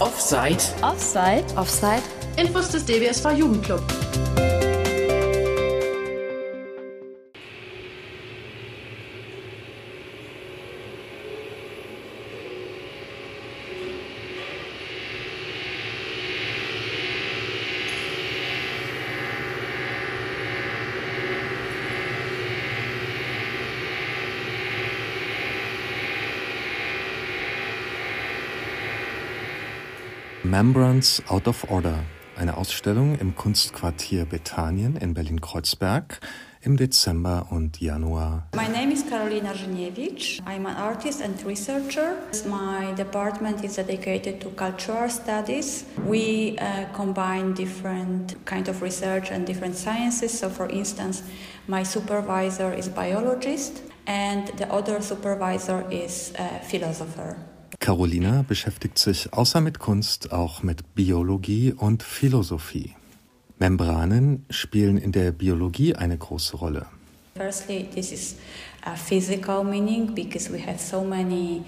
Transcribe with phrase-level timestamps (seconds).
[0.00, 0.58] Offside.
[0.82, 1.44] Offside.
[1.56, 2.02] Offside.
[2.36, 4.03] Infos des DBSV Jugendclub.
[30.54, 32.04] Membrans Out of Order,
[32.36, 36.20] eine Ausstellung im Kunstquartier Bethanien in Berlin-Kreuzberg
[36.60, 38.46] im Dezember und Januar.
[38.54, 40.40] My name is Karolina Żniewicz.
[40.46, 42.18] I'm an artist and researcher.
[42.46, 45.86] My department is dedicated to cultural studies.
[46.06, 50.38] We uh, combine different kind of research and different sciences.
[50.38, 51.24] So for instance,
[51.66, 57.53] my supervisor is biologist and the other supervisor is a philosopher.
[57.80, 62.94] Carolina beschäftigt sich außer mit Kunst auch mit Biologie und Philosophie.
[63.58, 66.86] Membranen spielen in der Biologie eine große Rolle.
[67.36, 68.36] Firstly, this is
[68.84, 71.62] a physical meaning because we have so many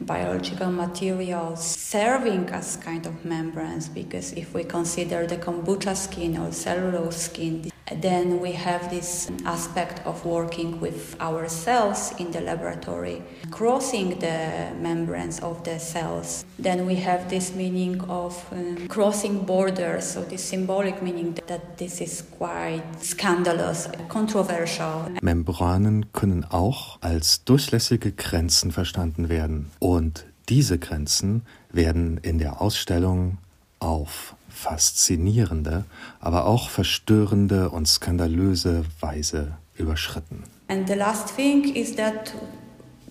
[0.00, 6.50] biological materials serving as kind of membranes because if we consider the kombucha skin or
[6.52, 13.22] cellulose skin then we have this aspect of working with our cells in the laboratory
[13.50, 16.44] crossing the membranes of the cells.
[16.58, 22.00] Then we have this meaning of um, crossing borders so this symbolic meaning that this
[22.00, 25.10] is quite scandalous controversial.
[25.22, 29.70] Membranen können auch als durchlässige Grenzen verstanden werden.
[29.78, 33.38] Und diese Grenzen werden in der Ausstellung
[33.78, 35.84] auf faszinierende,
[36.20, 40.44] aber auch verstörende und skandalöse Weise überschritten.
[40.68, 42.32] And the last thing is that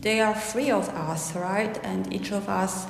[0.00, 1.80] they are free of us, right?
[1.84, 2.86] And each of us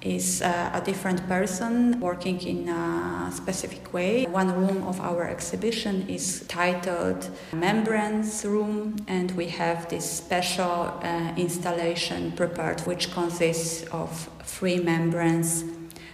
[0.00, 4.26] is uh, a different person working in a specific way.
[4.26, 11.32] One room of our exhibition is titled Membranes Room, and we have this special uh,
[11.36, 15.64] installation prepared, which consists of three membranes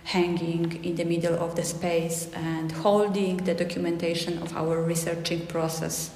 [0.04, 6.10] hanging in the middle of the space and holding the documentation of our researching process.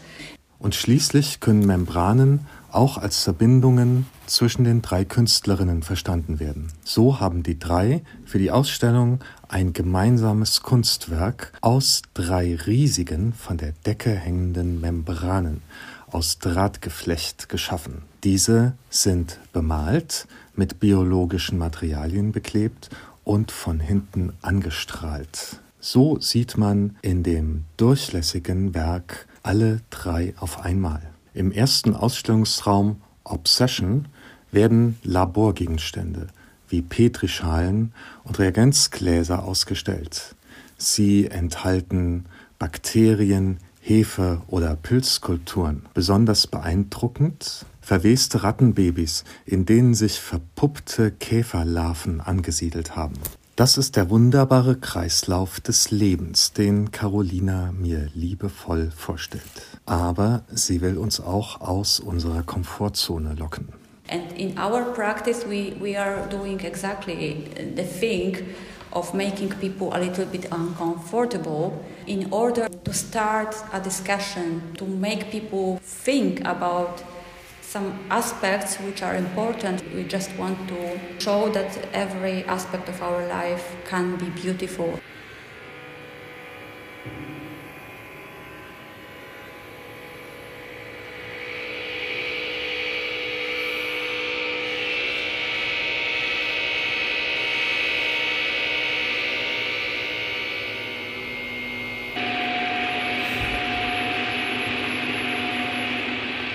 [0.58, 6.72] Und schließlich können Membranen auch als Verbindungen zwischen den drei Künstlerinnen verstanden werden.
[6.84, 13.72] So haben die drei für die Ausstellung ein gemeinsames Kunstwerk aus drei riesigen, von der
[13.86, 15.62] Decke hängenden Membranen
[16.10, 18.02] aus Drahtgeflecht geschaffen.
[18.24, 20.26] Diese sind bemalt,
[20.56, 22.90] mit biologischen Materialien beklebt
[23.28, 25.60] und von hinten angestrahlt.
[25.80, 31.02] So sieht man in dem durchlässigen Werk alle drei auf einmal.
[31.34, 34.08] Im ersten Ausstellungsraum Obsession
[34.50, 36.28] werden Laborgegenstände
[36.70, 37.92] wie Petrischalen
[38.24, 40.34] und Reagenzgläser ausgestellt.
[40.78, 42.24] Sie enthalten
[42.58, 43.58] Bakterien,
[43.88, 45.86] Hefe oder Pilzkulturen.
[45.94, 53.14] Besonders beeindruckend verweste Rattenbabys, in denen sich verpuppte Käferlarven angesiedelt haben.
[53.56, 59.42] Das ist der wunderbare Kreislauf des Lebens, den Carolina mir liebevoll vorstellt.
[59.86, 63.68] Aber sie will uns auch aus unserer Komfortzone locken.
[64.10, 67.44] And in our practice, we, we are doing exactly
[67.74, 68.36] the thing
[68.92, 75.30] of making people a little bit uncomfortable in order to start a discussion, to make
[75.30, 77.02] people think about
[77.60, 79.82] some aspects which are important.
[79.94, 84.98] We just want to show that every aspect of our life can be beautiful.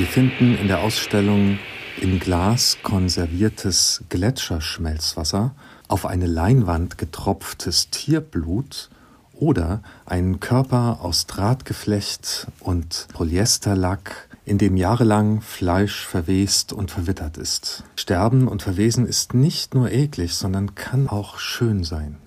[0.04, 1.60] Wir finden in der Ausstellung
[1.96, 5.56] in Glas konserviertes Gletscherschmelzwasser,
[5.88, 8.90] auf eine Leinwand getropftes Tierblut
[9.32, 17.86] oder einen Körper aus Drahtgeflecht und Polyesterlack, in dem jahrelang Fleisch verwest und verwittert ist.
[17.96, 22.18] Sterben und Verwesen ist nicht nur eklig, sondern kann auch schön sein.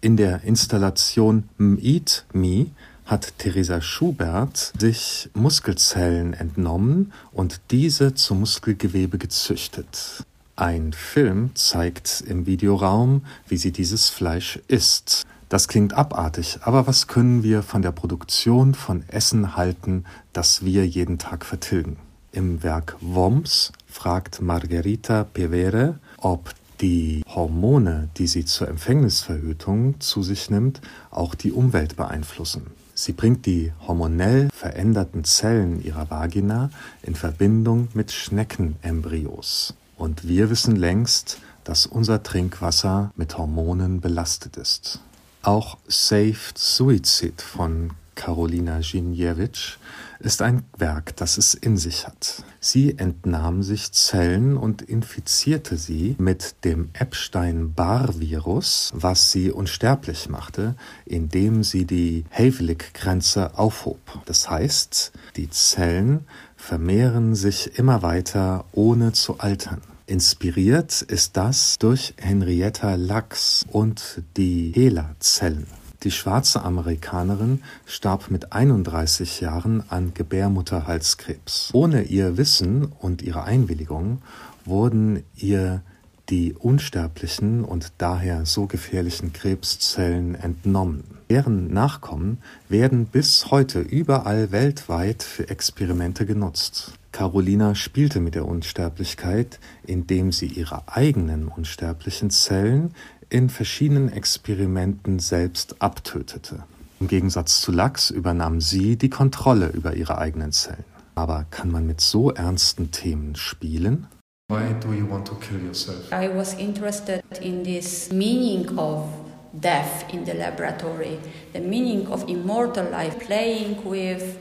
[0.00, 2.66] In der Installation Eat Me
[3.06, 10.24] hat Theresa Schubert sich Muskelzellen entnommen und diese zum Muskelgewebe gezüchtet.
[10.56, 15.26] Ein Film zeigt im Videoraum, wie sie dieses Fleisch isst.
[15.48, 20.86] Das klingt abartig, aber was können wir von der Produktion von Essen halten, das wir
[20.86, 21.96] jeden Tag vertilgen?
[22.32, 30.50] Im Werk Worms fragt Margherita Pevere, ob die Hormone, die sie zur Empfängnisverhütung zu sich
[30.50, 30.80] nimmt,
[31.10, 32.66] auch die Umwelt beeinflussen.
[32.94, 36.70] Sie bringt die hormonell veränderten Zellen ihrer Vagina
[37.02, 39.74] in Verbindung mit Schneckenembryos.
[39.96, 45.00] Und wir wissen längst, dass unser Trinkwasser mit Hormonen belastet ist.
[45.42, 49.78] Auch Saved Suicide von Karolina Ginjewitsch
[50.20, 52.44] ist ein Werk, das es in sich hat.
[52.60, 61.62] Sie entnahm sich Zellen und infizierte sie mit dem Epstein-Barr-Virus, was sie unsterblich machte, indem
[61.62, 64.00] sie die Havlik-Grenze aufhob.
[64.24, 66.26] Das heißt, die Zellen
[66.56, 69.82] vermehren sich immer weiter, ohne zu altern.
[70.06, 75.66] Inspiriert ist das durch Henrietta Lacks und die HeLa-Zellen.
[76.04, 81.70] Die schwarze Amerikanerin starb mit 31 Jahren an Gebärmutterhalskrebs.
[81.72, 84.20] Ohne ihr Wissen und ihre Einwilligung
[84.66, 85.82] wurden ihr
[86.30, 91.04] die unsterblichen und daher so gefährlichen Krebszellen entnommen.
[91.30, 92.38] Deren Nachkommen
[92.68, 96.92] werden bis heute überall weltweit für Experimente genutzt.
[97.12, 102.94] Carolina spielte mit der Unsterblichkeit, indem sie ihre eigenen unsterblichen Zellen
[103.30, 106.64] in verschiedenen Experimenten selbst abtötete.
[107.00, 110.84] Im Gegensatz zu Lachs übernahm sie die Kontrolle über ihre eigenen Zellen.
[111.14, 114.06] Aber kann man mit so ernsten Themen spielen?
[114.48, 116.12] Why do you want to kill yourself?
[116.12, 119.10] I was interested in this meaning of
[119.58, 121.18] death in the laboratory,
[121.54, 124.38] the meaning of immortal life, playing with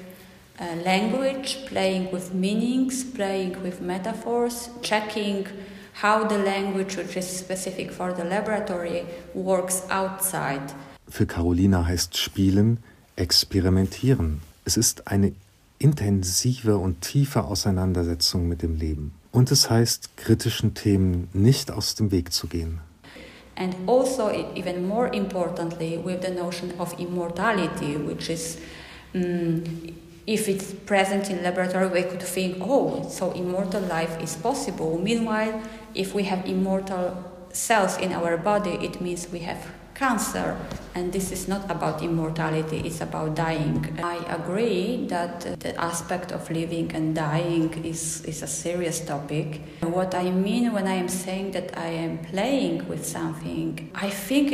[0.59, 5.47] uh, language, playing with meanings, playing with metaphors, checking
[5.93, 10.73] how the language which is specific for the laboratory works outside.
[11.07, 12.79] Für Carolina heißt Spielen
[13.15, 14.41] experimentieren.
[14.65, 15.31] Es ist eine
[15.79, 19.22] intensive und tiefe Auseinandersetzung mit dem Leben.
[19.33, 22.79] Und es heißt, kritischen Themen nicht aus dem Weg zu gehen.
[23.55, 28.57] And also, even more importantly, with the notion of immortality, which is
[29.13, 29.63] um,
[30.25, 34.97] if it's present in laboratory, we could think, oh, so immortal life is possible.
[34.97, 35.61] Meanwhile,
[35.93, 37.15] if we have immortal
[37.51, 39.59] cells in our body, it means we have
[40.03, 40.57] cancer.
[40.95, 43.79] And this is not about immortality, it's about dying.
[44.03, 49.61] I agree that the aspect of living and dying is, is a serious topic.
[49.81, 54.53] What I mean when I am saying that I am playing with something, I think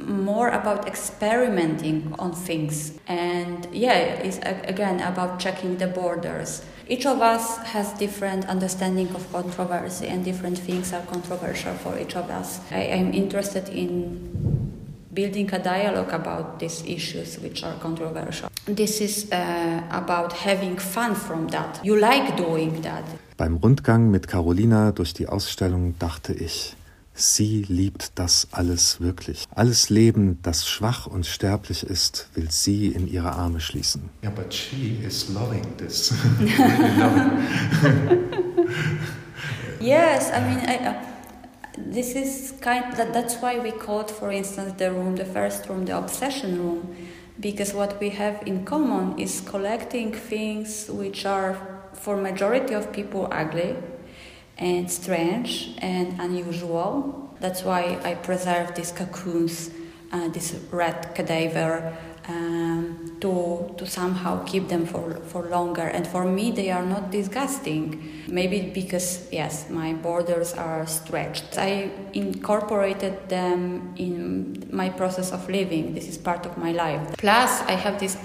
[0.00, 2.98] more about experimenting on things.
[3.06, 4.38] And yeah, it's
[4.74, 6.62] again about checking the borders.
[6.88, 12.16] Each of us has different understanding of controversy, and different things are controversial for each
[12.16, 12.60] of us.
[12.70, 14.57] I am interested in
[15.18, 18.48] building a dialogue about these issues which are controversial.
[18.66, 21.80] This is uh, about having fun from that.
[21.82, 23.02] You like doing that.
[23.36, 26.76] Beim Rundgang mit Carolina durch die Ausstellung dachte ich,
[27.14, 29.44] Sie liebt das alles wirklich.
[29.52, 34.08] Alles Leben, das schwach und sterblich ist, will sie in ihre Arme schließen.
[34.22, 36.14] Yeah, but she is loving this.
[39.80, 40.94] yes, I mean, I, uh,
[41.86, 42.92] this is kind.
[42.96, 46.96] That, that's why we called, for instance, the room, the first room, the obsession room,
[47.40, 51.56] because what we have in common is collecting things which are,
[51.94, 53.76] for majority of people, ugly
[54.58, 57.34] and strange and unusual.
[57.40, 59.70] That's why I preserve these cocoons,
[60.12, 61.96] uh, this red cadaver,
[62.28, 65.88] um, to to somehow keep them for for longer.
[65.88, 68.24] And for me, they are not disgusting.
[68.28, 71.58] Maybe because yes, my borders are stretched.
[71.58, 75.94] I incorporated them in my process of living.
[75.94, 77.16] This is part of my life.
[77.18, 78.16] Plus, I have this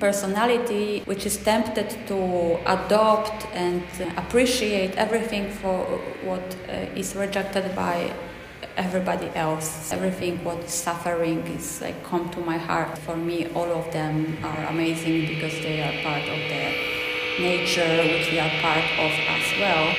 [0.00, 3.82] personality which is tempted to adopt and
[4.16, 5.84] appreciate everything for
[6.24, 8.12] what uh, is rejected by
[8.76, 9.92] everybody else.
[9.92, 12.98] Everything what is suffering is like come to my heart.
[12.98, 16.64] For me, all of them are amazing because they are part of the
[17.40, 19.94] nature which we are part of as well.